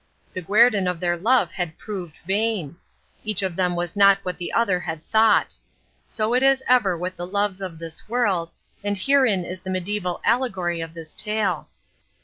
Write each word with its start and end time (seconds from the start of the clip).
The 0.33 0.41
guerdon 0.41 0.87
of 0.87 0.99
their 0.99 1.15
love 1.15 1.51
had 1.51 1.77
proved 1.77 2.17
vain. 2.25 2.75
Each 3.23 3.43
of 3.43 3.55
them 3.55 3.75
was 3.75 3.95
not 3.95 4.17
what 4.23 4.39
the 4.39 4.51
other 4.51 4.79
had 4.79 5.05
thought. 5.09 5.55
So 6.07 6.33
it 6.33 6.41
is 6.41 6.63
ever 6.67 6.97
with 6.97 7.17
the 7.17 7.27
loves 7.27 7.61
of 7.61 7.77
this 7.77 8.09
world, 8.09 8.49
and 8.83 8.97
herein 8.97 9.45
is 9.45 9.61
the 9.61 9.69
medieval 9.69 10.19
allegory 10.25 10.81
of 10.81 10.95
this 10.95 11.13
tale. 11.13 11.69